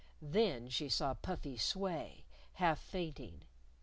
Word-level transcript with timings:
Then 0.23 0.67
she 0.69 0.89
saw 0.89 1.13
Puffy 1.13 1.57
sway, 1.57 2.25
half 2.53 2.79
fainting. 2.79 3.43